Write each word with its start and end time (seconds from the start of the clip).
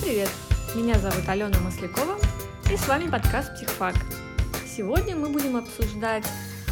привет! 0.00 0.28
Меня 0.76 0.98
зовут 0.98 1.28
Алена 1.28 1.58
Маслякова, 1.60 2.18
и 2.72 2.76
с 2.76 2.86
вами 2.86 3.10
подкаст 3.10 3.54
«Психфак». 3.54 3.94
Сегодня 4.64 5.16
мы 5.16 5.28
будем 5.28 5.56
обсуждать 5.56 6.24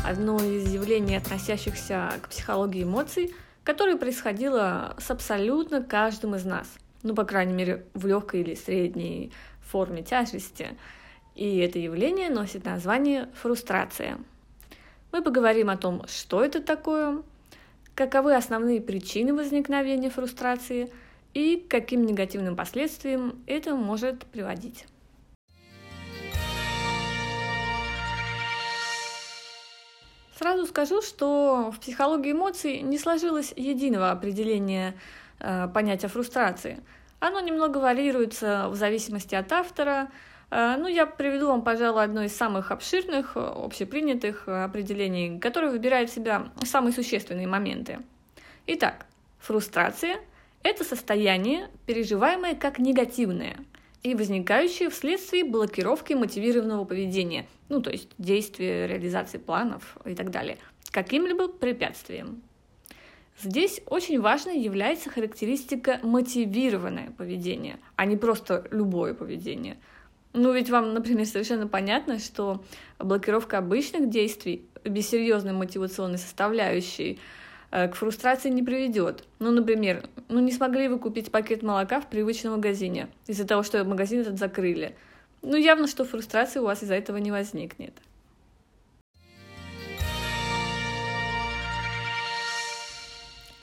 одно 0.05 0.37
из 0.37 0.73
явлений, 0.73 1.17
относящихся 1.17 2.13
к 2.23 2.29
психологии 2.29 2.85
эмоций, 2.85 3.35
которое 3.65 3.97
происходило 3.97 4.95
с 4.99 5.11
абсолютно 5.11 5.83
каждым 5.83 6.37
из 6.37 6.45
нас. 6.45 6.69
Ну, 7.03 7.15
по 7.15 7.25
крайней 7.25 7.55
мере, 7.55 7.85
в 7.95 8.07
легкой 8.07 8.43
или 8.43 8.55
средней 8.55 9.33
форме 9.61 10.03
тяжести. 10.03 10.77
И 11.35 11.59
это 11.59 11.79
явление 11.79 12.31
носит 12.31 12.65
название 12.65 13.29
фрустрация. 13.43 14.19
Мы 15.11 15.23
поговорим 15.23 15.71
о 15.71 15.77
том, 15.77 16.05
что 16.07 16.45
это 16.45 16.63
такое, 16.63 17.23
каковы 17.95 18.37
основные 18.37 18.81
причины 18.81 19.35
возникновения 19.35 20.11
фрустрации– 20.11 20.93
и 21.37 21.59
к 21.59 21.71
каким 21.71 22.07
негативным 22.07 22.57
последствиям 22.57 23.43
это 23.47 23.75
может 23.75 24.25
приводить. 24.25 24.87
Сразу 30.39 30.65
скажу, 30.65 31.03
что 31.03 31.71
в 31.77 31.81
психологии 31.81 32.33
эмоций 32.33 32.81
не 32.81 32.99
сложилось 32.99 33.53
единого 33.55 34.13
определения 34.13 34.95
э, 35.39 35.69
понятия 35.69 36.09
фрустрации. 36.09 36.83
Оно 37.21 37.41
немного 37.41 37.79
варьируется 37.79 38.69
в 38.71 38.75
зависимости 38.75 39.35
от 39.35 39.53
автора. 39.53 40.09
Э, 40.51 40.77
ну, 40.79 40.87
я 40.87 41.05
приведу 41.05 41.49
вам, 41.49 41.61
пожалуй, 41.61 42.03
одно 42.03 42.23
из 42.23 42.35
самых 42.35 42.71
обширных, 42.71 43.37
общепринятых 43.37 44.49
определений, 44.49 45.39
которое 45.39 45.71
выбирает 45.71 46.09
в 46.09 46.15
себя 46.15 46.49
самые 46.65 46.95
существенные 46.95 47.47
моменты. 47.47 47.99
Итак, 48.67 49.05
фрустрация– 49.39 50.17
это 50.67 50.85
состояние, 50.85 51.71
переживаемое 51.87 52.55
как 52.55 52.79
негативное 52.79 53.57
и 54.03 54.15
возникающее 54.15 54.91
вследствие 54.91 55.45
блокировки 55.45 56.13
мотивированного 56.13 56.85
поведения, 56.85 57.47
ну 57.69 57.81
то 57.81 57.91
есть 57.91 58.09
действия, 58.19 58.87
реализации 58.87 59.39
планов 59.39 59.97
и 60.05 60.15
так 60.15 60.31
далее, 60.31 60.59
каким-либо 60.91 61.49
препятствием. 61.49 62.43
Здесь 63.43 63.83
очень 63.87 64.21
важной 64.21 64.59
является 64.59 65.11
характеристика 65.11 66.01
мотивированное 66.03 67.11
поведение, 67.11 67.79
а 67.95 68.07
не 68.07 68.17
просто 68.17 68.67
любое 68.71 69.13
поведение. 69.13 69.77
Ну 70.33 70.53
ведь 70.53 70.71
вам, 70.71 70.95
например, 70.95 71.27
совершенно 71.27 71.67
понятно, 71.67 72.19
что 72.19 72.65
блокировка 72.99 73.59
обычных 73.59 74.09
действий 74.09 74.67
без 74.85 75.09
серьезной 75.09 75.53
мотивационной 75.53 76.19
составляющей 76.19 77.19
к 77.71 77.93
фрустрации 77.95 78.49
не 78.49 78.63
приведет. 78.63 79.25
Ну, 79.39 79.51
например, 79.51 80.05
ну 80.29 80.41
не 80.41 80.53
смогли 80.53 80.89
вы 80.89 80.99
купить 80.99 81.31
пакет 81.31 81.63
молока 81.63 82.01
в 82.01 82.09
привычном 82.09 82.55
магазине 82.55 83.09
из-за 83.27 83.47
того, 83.47 83.63
что 83.63 83.83
магазин 83.85 84.21
этот 84.21 84.39
закрыли. 84.39 84.95
Ну, 85.43 85.57
явно, 85.57 85.87
что 85.87 86.05
фрустрации 86.05 86.59
у 86.61 86.65
вас 86.65 86.83
из-за 86.83 86.95
этого 86.95 87.19
не 87.19 87.31
возникнет. 87.31 87.93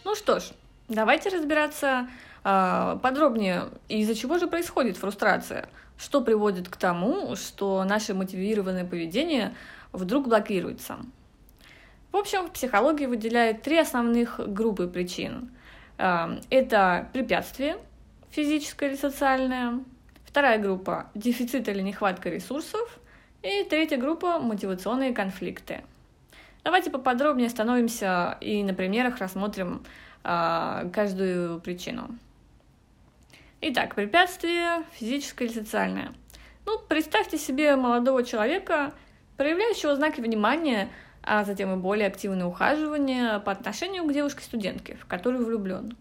Ну 0.05 0.15
что 0.15 0.39
ж, 0.39 0.51
давайте 0.89 1.29
разбираться 1.29 2.07
э, 2.43 2.97
подробнее, 3.01 3.63
из-за 3.89 4.15
чего 4.15 4.37
же 4.37 4.47
происходит 4.47 4.97
фрустрация, 4.97 5.67
что 5.97 6.21
приводит 6.21 6.69
к 6.69 6.77
тому, 6.77 7.35
что 7.35 7.83
наше 7.83 8.13
мотивированное 8.13 8.85
поведение 8.85 9.55
вдруг 9.91 10.27
блокируется. 10.27 10.97
В 12.13 12.17
общем, 12.17 12.47
психология 12.51 13.07
выделяет 13.07 13.63
три 13.63 13.79
основных 13.79 14.39
группы 14.53 14.87
причин. 14.87 15.49
Эм, 15.97 16.41
это 16.51 17.09
препятствие, 17.11 17.77
физическое 18.29 18.91
или 18.91 18.95
социальное. 18.95 19.79
Вторая 20.23 20.59
группа– 20.59 21.09
дефицит 21.15 21.67
или 21.67 21.81
нехватка 21.81 22.29
ресурсов. 22.29 22.99
И 23.41 23.63
третья 23.63 23.97
группа– 23.97 24.37
мотивационные 24.39 25.11
конфликты. 25.11 25.83
Давайте 26.63 26.91
поподробнее 26.91 27.47
остановимся 27.47 28.37
и 28.41 28.63
на 28.63 28.75
примерах 28.75 29.17
рассмотрим 29.17 29.83
э, 30.23 30.89
каждую 30.93 31.61
причину. 31.61 32.15
Итак, 33.59 33.95
препятствие 33.95 34.83
физическое 34.91 35.45
или 35.45 35.53
социальное. 35.53 36.13
Ну, 36.67 36.77
представьте 36.77 37.39
себе 37.39 37.75
молодого 37.75 38.23
человека, 38.23 38.93
проявляющего 39.35 39.95
знаки 39.95 40.21
внимания 40.21 40.89
а 41.23 41.43
затем 41.45 41.73
и 41.73 41.77
более 41.77 42.07
активное 42.07 42.45
ухаживание 42.45 43.39
по 43.39 43.51
отношению 43.51 44.03
к 44.05 44.13
девушке-студентке, 44.13 44.97
в 45.01 45.05
которую 45.05 45.45
влюблен. 45.45 45.97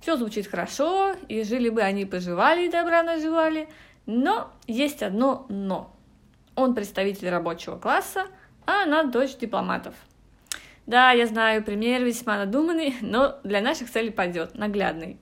Все 0.00 0.16
звучит 0.16 0.46
хорошо, 0.46 1.14
и 1.28 1.42
жили 1.42 1.70
бы 1.70 1.80
они, 1.80 2.04
поживали 2.04 2.66
и 2.66 2.70
добра 2.70 3.02
наживали, 3.02 3.68
но 4.04 4.52
есть 4.66 5.02
одно 5.02 5.46
«но». 5.48 5.92
Он 6.54 6.74
представитель 6.74 7.28
рабочего 7.28 7.76
класса, 7.76 8.26
а 8.66 8.84
она 8.84 9.04
дочь 9.04 9.36
дипломатов. 9.36 9.94
Да, 10.86 11.10
я 11.10 11.26
знаю, 11.26 11.64
пример 11.64 12.02
весьма 12.02 12.36
надуманный, 12.36 12.94
но 13.00 13.38
для 13.42 13.60
наших 13.60 13.90
целей 13.90 14.10
пойдет, 14.10 14.54
наглядный. 14.54 15.18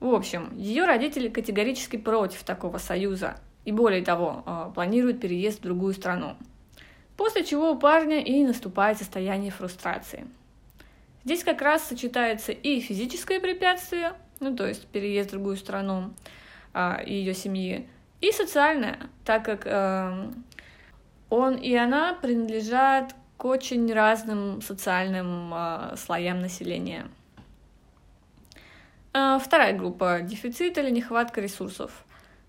В 0.00 0.14
общем, 0.14 0.56
ее 0.56 0.84
родители 0.84 1.28
категорически 1.28 1.96
против 1.96 2.44
такого 2.44 2.78
союза, 2.78 3.36
и 3.64 3.72
более 3.72 4.04
того, 4.04 4.42
а, 4.46 4.70
планируют 4.70 5.20
переезд 5.20 5.58
в 5.58 5.62
другую 5.62 5.92
страну 5.92 6.36
после 7.18 7.44
чего 7.44 7.72
у 7.72 7.78
парня 7.78 8.22
и 8.22 8.44
наступает 8.44 8.96
состояние 8.96 9.50
фрустрации. 9.50 10.26
Здесь 11.24 11.44
как 11.44 11.60
раз 11.60 11.82
сочетается 11.82 12.52
и 12.52 12.80
физическое 12.80 13.40
препятствие, 13.40 14.12
ну 14.40 14.56
то 14.56 14.66
есть 14.66 14.86
переезд 14.86 15.30
в 15.30 15.32
другую 15.32 15.56
страну 15.56 16.14
а, 16.72 17.02
и 17.04 17.12
ее 17.12 17.34
семьи, 17.34 17.88
и 18.20 18.30
социальное, 18.30 18.98
так 19.24 19.44
как 19.44 19.66
э, 19.66 20.30
он 21.28 21.56
и 21.56 21.74
она 21.74 22.14
принадлежат 22.14 23.14
к 23.36 23.44
очень 23.44 23.92
разным 23.92 24.62
социальным 24.62 25.52
э, 25.52 25.96
слоям 25.96 26.40
населения. 26.40 27.08
Э, 29.12 29.38
вторая 29.42 29.76
группа– 29.76 30.20
дефицит 30.22 30.78
или 30.78 30.90
нехватка 30.90 31.40
ресурсов. 31.40 32.04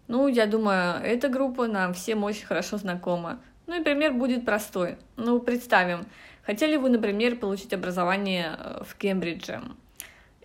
Ну, 0.07 0.27
я 0.27 0.45
думаю, 0.45 1.03
эта 1.03 1.27
группа 1.27 1.67
нам 1.67 1.93
всем 1.93 2.23
очень 2.23 2.45
хорошо 2.45 2.77
знакома. 2.77 3.39
Ну 3.69 3.79
и 3.79 3.83
пример 3.83 4.13
будет 4.13 4.45
простой. 4.45 4.97
Ну, 5.15 5.39
представим, 5.39 6.07
хотели 6.41 6.75
вы, 6.75 6.89
например, 6.89 7.35
получить 7.35 7.71
образование 7.71 8.55
э, 8.57 8.83
в 8.83 8.95
Кембридже. 8.95 9.61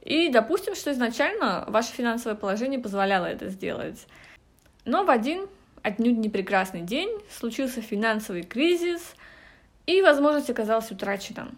И 0.02 0.28
допустим, 0.28 0.74
что 0.74 0.92
изначально 0.92 1.64
ваше 1.68 1.94
финансовое 1.94 2.36
положение 2.36 2.78
позволяло 2.78 3.24
это 3.24 3.48
сделать. 3.48 4.06
Но 4.84 5.04
в 5.04 5.10
один 5.10 5.46
отнюдь 5.82 6.18
не 6.18 6.28
прекрасный 6.28 6.82
день 6.82 7.18
случился 7.30 7.80
финансовый 7.80 8.42
кризис, 8.42 9.14
и 9.86 10.02
возможность 10.02 10.50
оказалась 10.50 10.90
утрачена. 10.90 11.48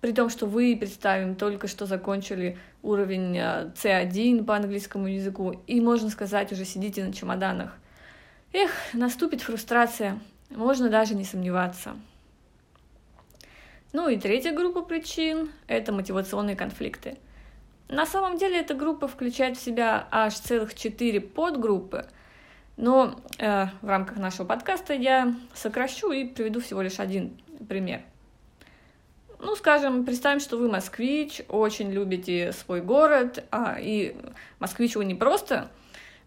При 0.00 0.12
том, 0.12 0.30
что 0.30 0.46
вы, 0.46 0.76
представим, 0.78 1.34
только 1.34 1.66
что 1.66 1.86
закончили 1.86 2.56
уровень 2.84 3.36
C1 3.36 4.40
э, 4.40 4.44
по 4.44 4.54
английскому 4.54 5.08
языку, 5.08 5.60
и, 5.66 5.80
можно 5.80 6.10
сказать, 6.10 6.52
уже 6.52 6.64
сидите 6.64 7.02
на 7.02 7.12
чемоданах. 7.12 7.76
Эх, 8.52 8.70
наступит 8.92 9.42
фрустрация, 9.42 10.20
можно 10.50 10.88
даже 10.88 11.14
не 11.14 11.24
сомневаться. 11.24 11.96
Ну 13.92 14.08
и 14.08 14.18
третья 14.18 14.52
группа 14.52 14.82
причин– 14.82 15.50
это 15.66 15.92
мотивационные 15.92 16.56
конфликты. 16.56 17.16
На 17.88 18.04
самом 18.04 18.36
деле 18.36 18.60
эта 18.60 18.74
группа 18.74 19.08
включает 19.08 19.56
в 19.56 19.62
себя 19.62 20.06
аж 20.10 20.34
целых 20.34 20.74
четыре 20.74 21.22
подгруппы, 21.22 22.06
но 22.76 23.18
э, 23.38 23.66
в 23.80 23.88
рамках 23.88 24.18
нашего 24.18 24.46
подкаста 24.46 24.92
я 24.92 25.34
сокращу 25.54 26.12
и 26.12 26.26
приведу 26.26 26.60
всего 26.60 26.82
лишь 26.82 27.00
один 27.00 27.40
пример. 27.66 28.02
Ну, 29.40 29.56
скажем, 29.56 30.04
представим, 30.04 30.40
что 30.40 30.58
вы 30.58 30.68
москвич, 30.68 31.40
очень 31.48 31.90
любите 31.90 32.52
свой 32.52 32.82
город, 32.82 33.44
а, 33.50 33.78
и 33.80 34.16
москвич 34.58 34.96
вы 34.96 35.04
не 35.04 35.14
просто 35.14 35.70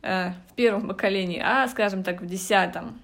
э, 0.01 0.29
в 0.49 0.53
первом 0.55 0.87
поколении, 0.87 1.41
а, 1.43 1.67
скажем 1.67 2.03
так, 2.03 2.21
в 2.21 2.25
десятом. 2.25 2.99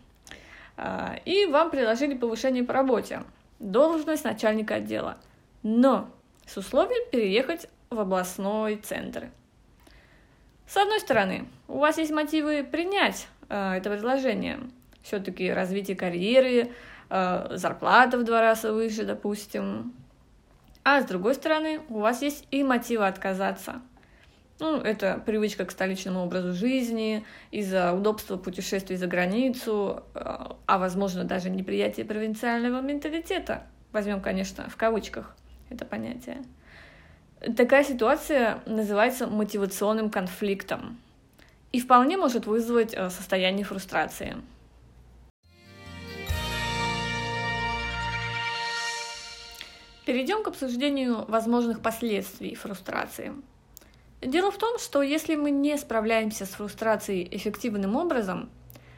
А, 0.78 1.16
и 1.26 1.46
вам 1.48 1.72
предложили 1.72 2.14
повышение 2.14 2.64
по 2.64 2.72
работе, 2.72 3.24
должность 3.60 4.24
начальника 4.24 4.76
отдела, 4.76 5.18
но 5.64 6.10
с 6.46 6.56
условием 6.58 7.10
переехать 7.10 7.68
в 7.90 8.00
областной 8.00 8.76
центр. 8.78 9.30
С 10.68 10.78
одной 10.78 11.00
стороны, 11.00 11.48
у 11.68 11.80
вас 11.80 11.98
есть 11.98 12.12
мотивы 12.12 12.64
принять 12.64 13.28
э, 13.50 13.74
это 13.78 13.90
предложение, 13.90 14.60
все-таки 15.02 15.52
развитие 15.52 15.98
карьеры, 15.98 16.72
э, 17.10 17.48
зарплата 17.52 18.18
в 18.18 18.24
два 18.24 18.42
раза 18.42 18.72
выше, 18.72 19.04
допустим. 19.04 19.94
А 20.84 21.02
с 21.02 21.06
другой 21.06 21.36
стороны, 21.36 21.82
у 21.90 22.00
вас 22.00 22.22
есть 22.22 22.46
и 22.52 22.64
мотивы 22.64 23.08
отказаться– 23.08 23.82
ну, 24.60 24.78
это 24.78 25.22
привычка 25.26 25.66
к 25.66 25.72
столичному 25.72 26.24
образу 26.24 26.54
жизни, 26.54 27.24
из-за 27.52 27.94
удобства 27.94 28.38
путешествий 28.38 28.98
за 28.98 29.08
границу, 29.08 30.04
э, 30.16 30.20
а, 30.66 30.78
возможно, 30.80 31.24
даже 31.24 31.50
неприятие 31.50 32.06
провинциального 32.06 32.82
менталитета. 32.82 33.64
Возьмем, 33.92 34.20
конечно, 34.20 34.68
в 34.70 34.76
кавычках 34.76 35.36
это 35.70 35.86
понятие. 35.86 36.44
Такая 37.56 37.84
ситуация 37.84 38.62
называется 38.66 39.28
мотивационным 39.28 40.10
конфликтом. 40.10 40.98
и 41.74 41.82
вполне 41.82 42.18
может 42.18 42.48
вызвать 42.48 42.94
э, 42.94 43.10
состояние 43.10 43.66
фрустрации. 43.66 44.38
Перейдем 50.06 50.44
к 50.44 50.48
обсуждению 50.48 51.26
возможных 51.26 51.82
последствий 51.82 52.56
фрустрации. 52.56 53.34
Дело 54.22 54.52
в 54.52 54.58
том, 54.58 54.80
что 54.80 55.02
если 55.02 55.36
мы 55.36 55.52
не 55.52 55.78
справляемся 55.78 56.46
с 56.46 56.50
фрустрацией 56.50 57.28
эффективным 57.32 57.96
образом, 57.96 58.50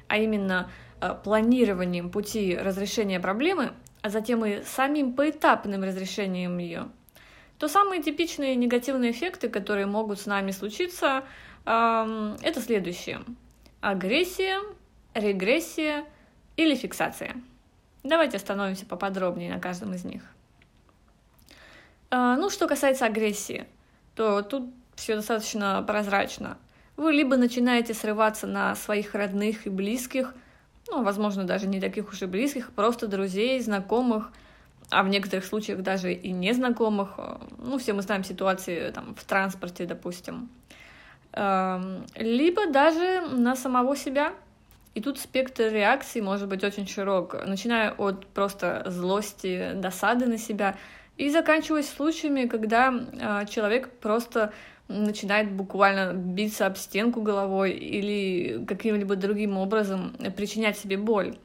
а 0.07 0.17
именно 0.17 0.71
э, 1.01 1.15
планированием 1.23 2.09
пути 2.09 2.55
разрешения 2.55 3.19
проблемы, 3.19 3.73
а 4.01 4.09
затем 4.09 4.45
и 4.45 4.63
самим 4.63 5.13
поэтапным 5.13 5.83
разрешением 5.83 6.57
ее, 6.57 6.87
то 7.57 7.67
самые 7.67 8.01
типичные 8.01 8.55
негативные 8.55 9.11
эффекты, 9.11 9.49
которые 9.49 9.85
могут 9.85 10.21
с 10.21 10.25
нами 10.25 10.51
случиться, 10.51 11.25
это 11.65 12.61
следующее. 12.61 13.19
Агрессия, 13.81 14.59
регрессия 15.13 16.05
или 16.55 16.73
фиксация. 16.73 17.35
Давайте 18.03 18.37
остановимся 18.37 18.85
поподробнее 18.85 19.53
на 19.53 19.59
каждом 19.59 19.93
из 19.93 20.05
них. 20.05 20.23
А, 22.09 22.37
ну, 22.37 22.49
что 22.49 22.67
касается 22.67 23.05
агрессии, 23.05 23.67
то 24.15 24.41
тут 24.41 24.69
все 24.99 25.15
достаточно 25.15 25.83
прозрачно. 25.87 26.57
Вы 26.97 27.13
либо 27.13 27.37
начинаете 27.37 27.93
срываться 27.93 28.45
на 28.45 28.75
своих 28.75 29.15
родных 29.15 29.65
и 29.65 29.69
близких, 29.69 30.33
ну, 30.91 31.03
возможно, 31.03 31.45
даже 31.45 31.67
не 31.67 31.79
таких 31.79 32.09
уж 32.09 32.21
и 32.21 32.25
близких, 32.25 32.71
просто 32.71 33.07
друзей, 33.07 33.59
знакомых, 33.61 34.31
а 34.89 35.03
в 35.03 35.09
некоторых 35.09 35.45
случаях 35.45 35.81
даже 35.81 36.11
и 36.13 36.31
незнакомых. 36.31 37.11
Ну, 37.57 37.77
все 37.77 37.93
мы 37.93 38.01
знаем 38.01 38.23
ситуации 38.23 38.91
там, 38.91 39.15
в 39.15 39.23
транспорте, 39.23 39.85
допустим. 39.85 40.49
Эм, 41.33 42.05
либо 42.15 42.67
даже 42.67 43.21
на 43.21 43.55
самого 43.55 43.95
себя. 43.95 44.33
И 44.95 45.01
тут 45.01 45.19
спектр 45.19 45.71
реакций 45.71 46.21
может 46.21 46.49
быть 46.49 46.63
очень 46.63 46.87
широк, 46.87 47.35
начиная 47.45 47.91
от 47.91 48.25
просто 48.27 48.83
злости, 48.87 49.71
досады 49.75 50.25
на 50.25 50.39
себя, 50.39 50.75
и 51.15 51.29
заканчиваясь 51.29 51.87
случаями, 51.87 52.47
когда 52.47 52.91
э, 52.91 53.45
человек 53.47 53.89
просто 53.99 54.51
начинает 54.89 55.51
буквально 55.51 56.13
биться 56.13 56.65
об 56.65 56.75
стенку 56.75 57.21
головой 57.21 57.71
или 57.71 58.65
каким-либо 58.65 59.15
другим 59.15 59.57
образом 59.57 60.15
причинять 60.35 60.77
себе 60.77 60.97
боль. 60.97 61.37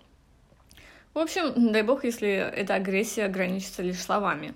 В 1.13 1.19
общем, 1.19 1.73
дай 1.73 1.83
бог, 1.83 2.05
если 2.05 2.29
эта 2.29 2.75
агрессия 2.75 3.27
ограничится 3.27 3.83
лишь 3.83 4.03
словами. 4.03 4.55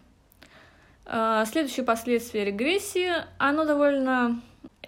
А, 1.07 1.45
следующее 1.45 1.87
последствие 1.87 2.45
регрессии, 2.45 3.11
оно 3.39 3.65
довольно 3.65 4.41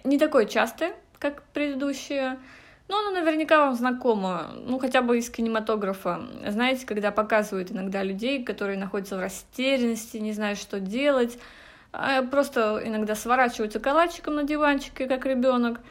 не 0.03 0.19
такое 0.19 0.45
частое, 0.45 0.93
как 1.17 1.43
предыдущее, 1.53 2.39
но 2.87 2.99
оно 2.99 3.11
наверняка 3.11 3.59
вам 3.59 3.75
знакомо, 3.75 4.51
ну 4.65 4.79
хотя 4.79 5.01
бы 5.01 5.17
из 5.17 5.29
кинематографа. 5.29 6.21
Знаете, 6.45 6.85
когда 6.85 7.11
показывают 7.11 7.71
иногда 7.71 8.03
людей, 8.03 8.43
которые 8.43 8.77
находятся 8.77 9.15
в 9.15 9.21
растерянности, 9.21 10.17
не 10.17 10.33
знают, 10.33 10.59
что 10.59 10.79
делать, 10.79 11.39
просто 12.29 12.81
иногда 12.83 13.15
сворачиваются 13.15 13.79
калачиком 13.79 14.35
на 14.35 14.43
диванчике, 14.43 15.07
как 15.07 15.25
ребенок, 15.25 15.81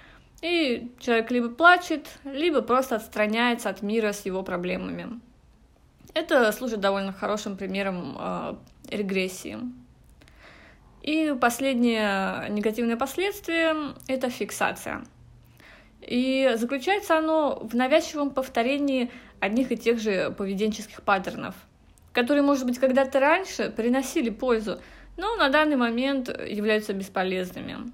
и 0.42 0.90
человек 0.98 1.30
либо 1.30 1.48
плачет, 1.50 2.08
либо 2.24 2.62
просто 2.62 2.96
отстраняется 2.96 3.68
от 3.68 3.82
мира 3.82 4.12
с 4.12 4.24
его 4.24 4.42
проблемами. 4.42 5.20
Это 6.14 6.50
служит 6.52 6.80
довольно 6.80 7.12
хорошим 7.12 7.56
примером 7.56 8.16
э, 8.18 8.54
регрессии. 8.90 9.58
И 11.02 11.34
последнее 11.40 12.48
негативное 12.50 12.96
последствие— 12.96 13.94
это 14.08 14.28
фиксация. 14.28 15.04
И 16.00 16.52
заключается 16.56 17.16
оно 17.16 17.60
в 17.62 17.74
навязчивом 17.74 18.30
повторении 18.30 19.10
одних 19.38 19.72
и 19.72 19.76
тех 19.76 19.98
же 20.00 20.30
поведенческих 20.36 21.02
паттернов, 21.02 21.54
которые, 22.12 22.42
может 22.42 22.66
быть, 22.66 22.78
когда-то 22.78 23.20
раньше 23.20 23.70
приносили 23.70 24.30
пользу, 24.30 24.80
но 25.20 25.36
на 25.36 25.50
данный 25.50 25.76
момент 25.76 26.28
являются 26.28 26.94
бесполезными. 26.94 27.92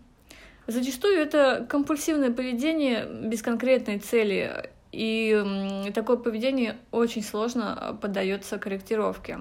Зачастую 0.68 1.16
это 1.18 1.66
компульсивное 1.68 2.30
поведение 2.30 3.04
без 3.04 3.42
конкретной 3.42 3.98
цели, 3.98 4.70
и 4.92 5.90
такое 5.92 6.16
поведение 6.16 6.76
очень 6.92 7.24
сложно 7.24 7.98
поддается 8.00 8.58
корректировке. 8.58 9.38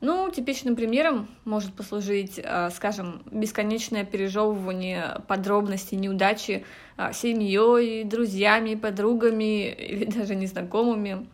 Ну, 0.00 0.30
типичным 0.30 0.76
примером 0.76 1.26
может 1.44 1.74
послужить, 1.74 2.40
а, 2.44 2.70
скажем, 2.70 3.22
бесконечное 3.30 4.04
пережевывание 4.04 5.22
подробностей 5.26 5.96
неудачи 5.96 6.64
а, 6.96 7.12
семьей, 7.12 8.04
друзьями, 8.04 8.74
подругами 8.76 9.70
или 9.72 10.04
даже 10.18 10.36
незнакомыми. 10.36 11.26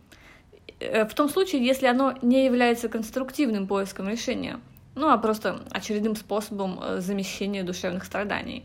Э, 0.79 1.07
в 1.07 1.15
том 1.15 1.29
случае, 1.29 1.67
если 1.67 1.87
оно 1.87 2.15
не 2.23 2.47
является 2.47 2.89
конструктивным 2.89 3.67
поиском 3.67 4.09
решения– 4.09 4.59
ну 4.95 5.09
а 5.09 5.19
просто 5.19 5.61
очередным 5.71 6.17
способом 6.17 6.79
э, 6.83 7.01
замещения 7.01 7.63
душевных 7.63 8.05
страданий. 8.05 8.65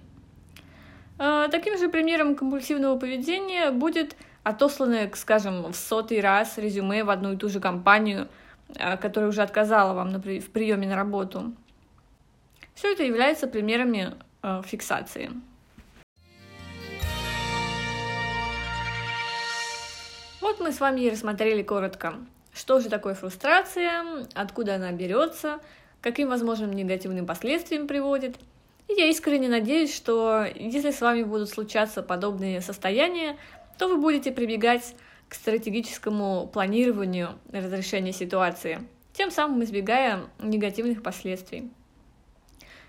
Э, 1.19 1.47
таким 1.49 1.77
же 1.77 1.89
примером 1.89 2.35
компульсивного 2.35 2.97
поведения 2.97 3.71
будет 3.71 4.15
отосланное, 4.43 5.11
скажем, 5.15 5.71
в 5.71 5.75
сотый 5.75 6.21
раз 6.21 6.57
резюме 6.57 7.03
в 7.03 7.09
одну 7.09 7.33
и 7.33 7.37
ту 7.37 7.49
же 7.49 7.59
компанию, 7.59 8.27
э, 8.75 8.97
которая 8.97 9.29
уже 9.29 9.41
отказала 9.41 9.93
вам 9.93 10.13
в 10.21 10.49
приеме 10.49 10.87
на 10.87 10.95
работу. 10.95 11.53
Все 12.73 12.93
это 12.93 13.03
является 13.03 13.47
примерами 13.47 14.13
фиксации. 14.65 15.31
Вот 20.41 20.59
мы 20.59 20.71
с 20.71 20.79
вами 20.79 21.01
и 21.01 21.09
рассмотрели 21.09 21.63
коротко, 21.63 22.13
что 22.53 22.79
же 22.79 22.87
такое 22.87 23.15
фрустрация, 23.15 24.27
откуда 24.33 24.75
она 24.75 24.91
берется, 24.91 25.59
каким 26.07 26.29
возможным 26.29 26.71
негативным 26.71 27.25
последствиям 27.25 27.85
приводит. 27.85 28.37
И 28.87 28.93
я 28.93 29.07
искренне 29.09 29.49
надеюсь, 29.49 29.93
что 29.93 30.45
если 30.55 30.91
с 30.91 31.01
вами 31.01 31.23
будут 31.23 31.49
случаться 31.49 32.01
подобные 32.01 32.61
состояния, 32.61 33.35
то 33.77 33.89
вы 33.89 33.97
будете 33.97 34.31
прибегать 34.31 34.95
к 35.27 35.33
стратегическому 35.35 36.47
планированию 36.47 37.37
разрешения 37.51 38.13
ситуации, 38.13 38.79
тем 39.11 39.31
самым 39.31 39.61
избегая 39.65 40.21
негативных 40.39 41.03
последствий. 41.03 41.69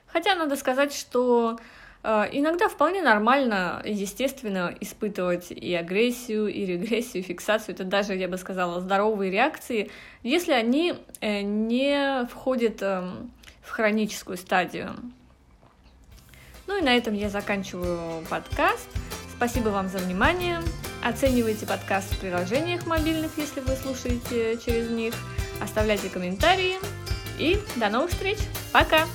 Хотя 0.06 0.36
надо 0.36 0.54
сказать, 0.54 0.94
что 0.94 1.58
иногда 2.04 2.68
вполне 2.68 3.02
нормально 3.02 3.82
естественно 3.84 4.74
испытывать 4.80 5.50
и 5.50 5.74
агрессию, 5.74 6.46
и 6.46 6.64
регрессию, 6.64 7.22
и 7.22 7.26
фиксацию. 7.26 7.74
Это 7.74 7.84
даже, 7.84 8.14
я 8.14 8.28
бы 8.28 8.38
сказала, 8.38 8.80
здоровые 8.80 9.30
реакции, 9.30 9.90
если 10.22 10.52
они 10.52 10.94
э, 11.20 11.42
не 11.42 12.26
входят 12.26 12.82
эм, 12.82 13.30
в 13.62 13.70
хроническую 13.70 14.36
стадию. 14.36 14.94
Ну 16.66 16.78
и 16.78 16.82
на 16.82 16.96
этом 16.96 17.14
я 17.14 17.30
заканчиваю 17.30 18.24
подкаст. 18.28 18.88
Спасибо 19.34 19.68
вам 19.68 19.88
за 19.88 19.98
внимание. 19.98 20.60
Оценивайте 21.02 21.66
подкаст 21.66 22.12
в 22.12 22.20
приложениях 22.20 22.86
мобильных, 22.86 23.38
если 23.38 23.60
вы 23.60 23.74
слушаете 23.76 24.58
через 24.58 24.90
них. 24.90 25.14
Оставляйте 25.62 26.08
комментарии. 26.10 26.76
И 27.38 27.58
до 27.76 27.88
новых 27.88 28.10
встреч. 28.10 28.38
Пока! 28.72 29.06